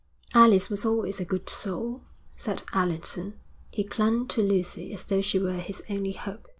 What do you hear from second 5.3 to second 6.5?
were his only hope.